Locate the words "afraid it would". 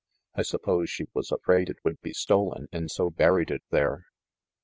1.31-2.01